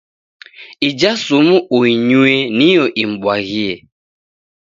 [0.87, 3.73] Ija sumu uinyue niyo imbwaghie.